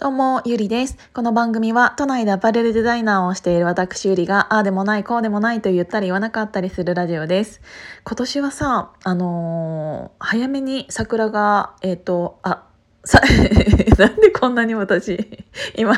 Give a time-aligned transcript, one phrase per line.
[0.00, 0.96] どうも、ゆりです。
[1.12, 7.60] この番組は、都内でアパレルデザイナーをしている私ゆりが、ああでもない、こうでもないと言ったり言わなかったりするラジオです。
[8.04, 12.62] 今年はさ、あのー、早めに桜が、えっ、ー、と、あ、
[13.04, 13.20] さ、
[13.98, 15.42] なんでこんなに私、
[15.74, 15.96] 今、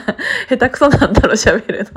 [0.48, 1.90] 下手くそなんだろう、喋るの。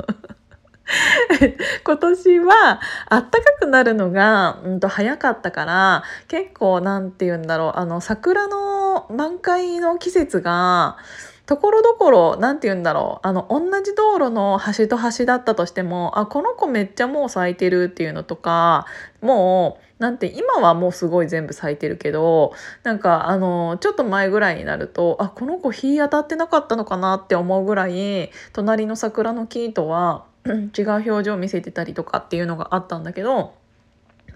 [1.84, 10.98] 今年はあったかくなるのが、うん、と早かったから結構なんて言うんだろうあの桜の満開の季節が
[11.46, 13.26] ところどころ何て言うんだろう。
[13.26, 18.86] あの同じ道路の端と端だったとしてもあこの子めっちゃもう咲いてるっていうのとか
[19.20, 33.54] もうなんて今はもうすごい全部咲いてるけどなんかあのちょっと前ぐらいになるとあこの子日当たってなかったのかなって思うぐらい隣の桜の木とは違う表情を見せてたりとかっていうのがあったんだけど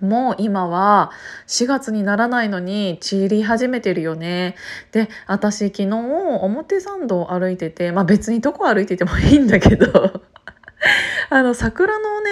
[0.00, 1.10] もう今は
[1.46, 4.56] 4月にならないのに散り始めてるよね。
[4.92, 10.22] で、私昨日表参道を歩いてて、まあ別にどこ歩いててもいいんだけど
[11.30, 12.30] あの桜のね、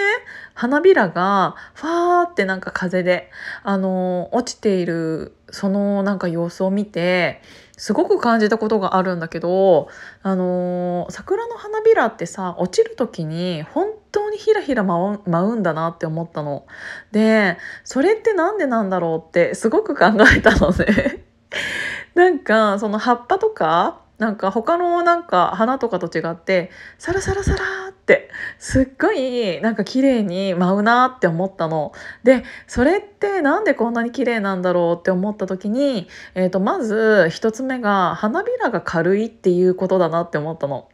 [0.53, 3.29] 花びらがファーってなんか風で、
[3.63, 7.41] あの、落ちているそのなんか様子を見て、
[7.77, 9.87] すごく感じたことがあるんだけど、
[10.23, 16.65] あの桜の花びらってさ、落ちる時に本当にひらひら舞うんだなって思ったの。
[17.11, 21.23] でそれって何でなんだろうってすごく考えたのね。
[22.15, 31.91] なんかその葉っぱとかなんか他のなんか花とかと違ってサラサラサラってすっごいなんか綺麗に舞うなって思ったの。
[32.23, 40.89] でそれってなんでこんなに綺麗なんだろうって思った時に、えー、とまず一つ目が花びらが軽いっていうことだなって思ったの。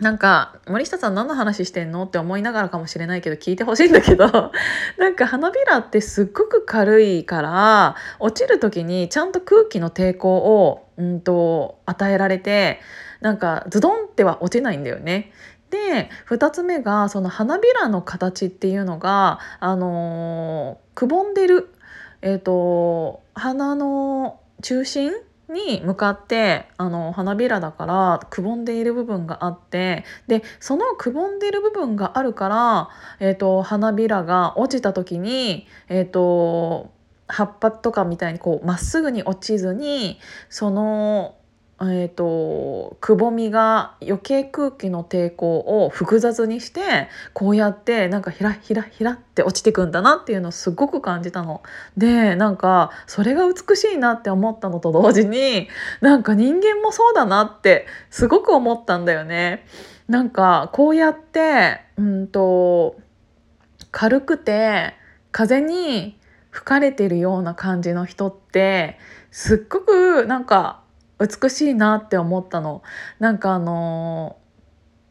[0.00, 4.26] なんか森下さん何の話してんのって思いながらかもしれないけど聞いてほしいんだけど
[4.98, 12.80] なんか花びらってすっごく軽いから落ちる時にちゃんと空気の抵抗を、うんと、与えられて
[13.20, 15.32] なんかズドンっては落ちないんだよね。
[15.70, 21.70] で2つ目がその花びらの形っていうのが、あのー、くぼんでる、
[22.22, 25.12] えーと花の中心
[25.48, 32.88] に向かってあの花びらだからくぼんでいる部分があってでそのくぼんでいる部分があるから、
[33.20, 36.94] えーと、花びらが落ちた時に、えーと
[37.28, 40.18] 葉っぱとかみたいにこうまっすぐに落ちずに
[40.48, 41.34] その
[41.78, 51.62] えーと、くぼみが余計空気の抵抗を複雑にしてこうやってなんかひらひらひらって落ちてくんだなっていうのをすごく感じたの。
[51.96, 55.68] でなんかそれが美しいなって思ったのと同時に
[56.00, 59.66] なんか人間もそうだなってすごく思ったんだよね。
[60.08, 62.96] なんかこうやってうんと
[63.90, 64.94] 軽くて
[65.30, 66.18] 風に
[66.50, 68.98] 吹かれてるような感じの人って
[69.30, 70.85] すっごくなんか
[71.18, 72.82] 美しいなって思ったの。
[73.18, 74.36] なんかあの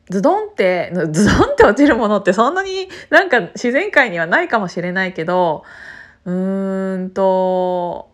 [0.09, 5.63] ズドンってズドンって落ちるものってそんなになんか自然界にはないかもしれないけど
[6.25, 8.09] うーんと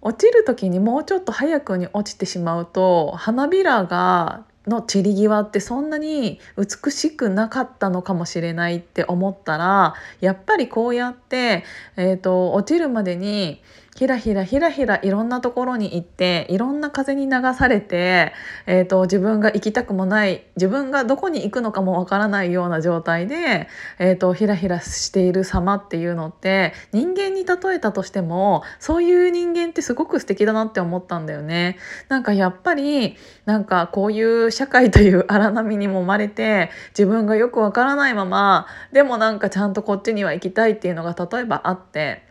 [0.00, 11.64] 落ちる時にもうちょっと早くに落ちてしまうと花びらがの散り際ってそんなに美しくなかったのかもしれないって思ったらやっぱりこうやって、
[11.96, 13.62] えーと、落ちるまでに
[13.98, 18.32] ひらひらひらひらいろんなところに行っていろんな風に流されて、
[18.66, 23.66] えーと、自分が行きたくもない自分がどこに行くのかもわからないような状態で、
[23.98, 31.76] えーと、ひらひらしている様っていうのって人間に例えたとしてもそういう人間ってすごく素敵だなって思ったんだよね。
[32.08, 33.16] なんかやっぱり
[33.46, 42.27] なんかこういう社会という荒波にもまれて自分がよくわからないままでもなんかちゃんとこっちには行きたいっていうのが例えばあって。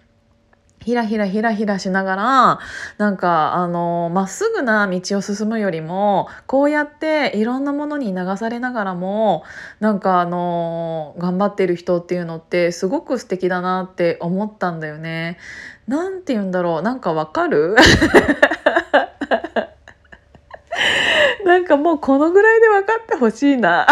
[0.81, 2.59] ひらひらひらひらしながら
[2.97, 9.43] なんかあのまっすぐな道を進むよりもこうやっていろんなものに流されながらも
[9.81, 15.37] なんかあの頑張ってる人っていうのってすごく素敵だなって思ったんだよね。
[15.87, 17.75] なんて言うんだろうなんかわかる？
[21.45, 23.87] なんかもうこのぐらいで分かってほしいな。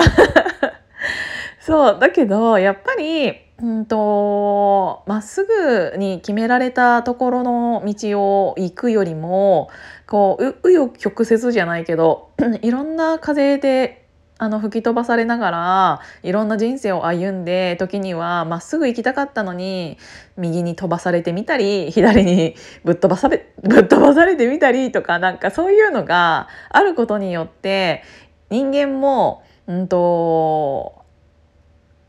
[1.60, 9.70] そうだけどやっぱりうんとまっすぐに決められたところの道を行くよりも
[10.08, 12.32] こう紆余曲折じゃないけど
[12.62, 14.06] いろんな風で
[14.38, 19.98] あの吹き飛ばされながらいろんな人生を歩んで時にはまっすぐ行きたかったのに
[20.36, 28.04] 右に飛ばされてみたり左に ぶっ飛ばされぶっ飛ばされてみたりとかなんかそういうのがあることによって
[28.50, 31.05] 人間も、うんと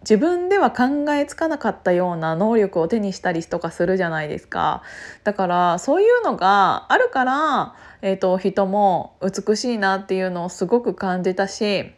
[0.09, 4.83] 自分では考えつかなかったような能力を手にしたりとかするじゃないですか。
[5.25, 11.91] だからそういうのがあるから、えーと、人も美しいなっていうのをすごく感じたし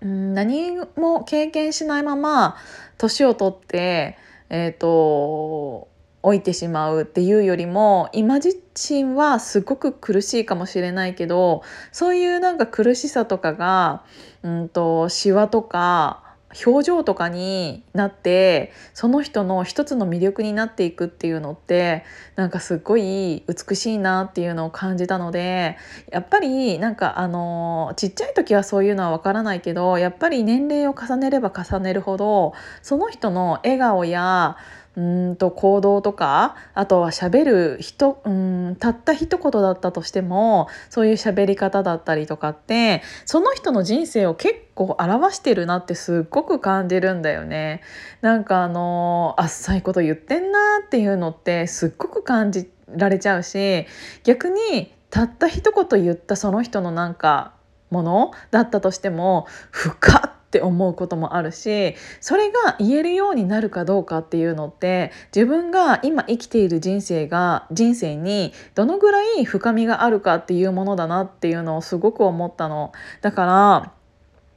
[0.00, 2.56] 何も経験しないまま
[2.96, 4.18] 年を取って
[4.50, 5.88] えっ、ー、と
[6.22, 11.62] 置いてしまうっていうよりも今自身はすごく苦しいかもしれないけど
[11.92, 14.02] そういうなんか苦しさとかが、
[14.42, 16.27] うんと、シワとか
[16.64, 22.04] 表情とかになってその人の一つの魅力になっていくっていうのって
[22.36, 25.76] なんかすっごい美しいなっていうのを感じたので
[26.10, 34.56] やっぱりなんかあのちっちゃい時はそういうのはわからないけどやっぱり年齢を重ねれば重ねるほどその人の笑顔や
[34.98, 47.80] うんと行動とかあとは喋る人うんたった一言だったとしてもそういう喋り方だったりとかってその人の人生を結構表してるなってすっごく感じるんだよね。
[48.22, 53.86] なんかあのあっさいこと言ってんなっていうのってすっごく感じられちゃうし
[54.24, 57.52] 逆にたった一言言ったその人のなんか
[57.90, 72.92] ものだったとしても深っって思うこともあるしそれが言えるようになるかどうかっていうのって自分が今生きている人生が人生にどのぐらい深みがあるかっていうものだなっていうのをすごく思ったの。
[73.20, 73.92] だか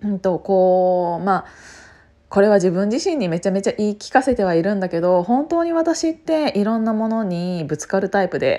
[0.02, 1.46] ら、うんとこうまあ
[2.30, 8.58] これは自分自身にめちゃめちゃ言い聞かせてはいるんだけど本当に私っていろんなものにぶつかるタイプで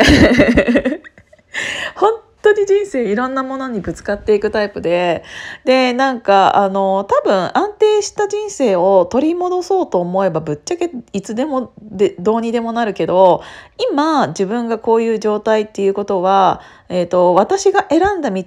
[1.96, 5.24] 本 当に人生いろんなものにぶつかっていくタイプで。
[5.64, 13.42] でなんかあの多分安定した人生を取り戻そうと思えばぶっちゃけいつでもでどうにでもなるけど
[13.90, 18.42] 今自分がこういう状態っていうことは、えーと、私が選んだ道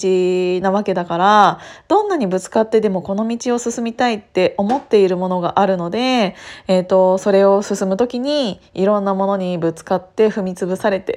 [0.62, 6.36] なわけだからどんなにぶつかってでもこの道を進みたいって思っているものがあるので、
[6.68, 11.16] えーとそれを進む時にいろんなものにぶつかって踏み潰されて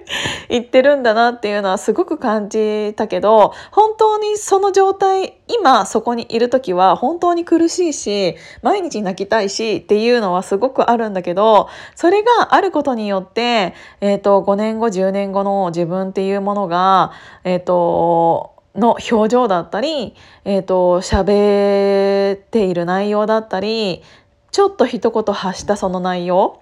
[0.48, 17.10] 言ってるんだなっていうのはすすごく感じたけど本当にその状態今そこにいる時は本当に苦しいし毎日泣きたいしっていうのはすごくあるんだけどそれがあることによって、えーと、5年後10年後の自分っていうものが
[17.42, 20.14] えっ、ー、との表情だったり、
[20.44, 24.04] えーと喋っている内容だったり
[24.52, 26.60] ちょっと一言発したその内容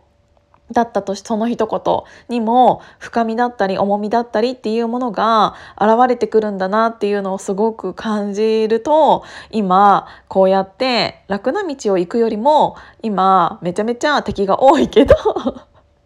[0.73, 15.15] だったとしその一言にも深みだったり重みだったりっていうものが現れてくるんだなっていうのをすごく感じると今こうやって楽な道を行くよりも今めちゃめちゃ敵が多いけど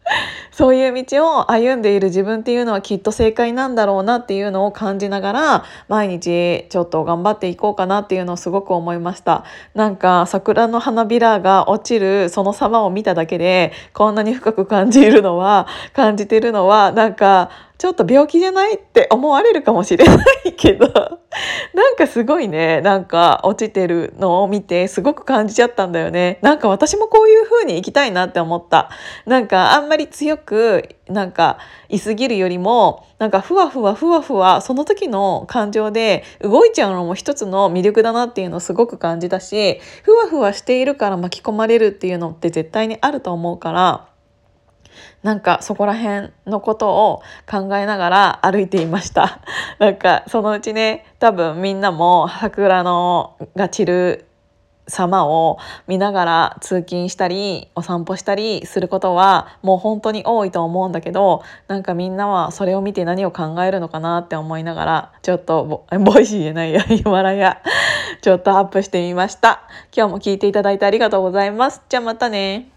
[0.50, 9.44] そういう道を歩んでいる自分っていうのはきっと正解なんだろうなっていうのを感じながら毎日ちょっと頑張っていこうかなっていうのをすごく思いました。
[9.74, 17.50] なんか桜の花びらが落ちるその様を見ただけでこんなに深く感じるのは感じてるのはなんか
[17.82, 20.14] ちょっと病気じゃないって思われるかもしれな
[20.44, 20.86] いけど
[21.74, 26.38] なんかすごいねなんか落ちてるのを見てすごく感じちゃったんだよね。
[26.42, 28.88] なんか私もこういう風に生きたいなって思った。
[29.26, 31.58] なんかあんまり強くなんか
[31.88, 44.11] いすぎるよりもなんかふわふわふわふわその時の感情で動いちゃうのも一つの魅力だなっていうのをすごく感じたしふわふわしているから巻き込まれるっていうのって絶対にあると思うから
[45.22, 49.40] なんかそこら辺のことを考えながら歩いていました。
[49.78, 54.26] なんかそのうちね多分みんなも桜のが散る
[54.88, 67.62] 様を見ながら通勤したりお散歩したりすることはもう本当に多いと思うんだけどなんかみんなはそれを見て何を考えるのかなって思いながらちょっとボ Voicy じゃないやヒマラヤ
[68.22, 69.62] ちょっとアップしてみました。
[69.94, 71.82] 今日も聞いていただいてありがとうございます。
[71.88, 72.71] じゃあまたね。